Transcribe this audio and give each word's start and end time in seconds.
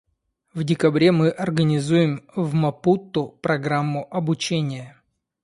В 0.55 0.63
декабре 0.63 1.11
мы 1.11 1.29
организуем 1.29 2.23
в 2.35 2.55
Мапуту 2.55 3.37
программу 3.43 4.07
обучения. 4.09 4.99